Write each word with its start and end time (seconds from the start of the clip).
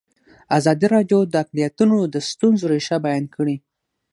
ازادي 0.57 0.87
راډیو 0.95 1.19
د 1.27 1.33
اقلیتونه 1.43 1.95
د 2.13 2.15
ستونزو 2.29 2.65
رېښه 2.71 2.97
بیان 3.05 3.25
کړې. 3.35 3.55